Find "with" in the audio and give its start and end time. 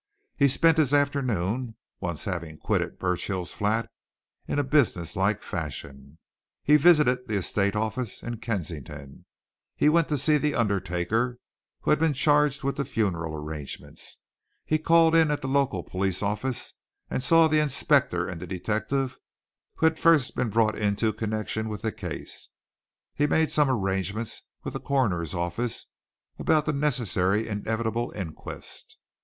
12.63-12.77, 21.69-21.83, 24.63-24.73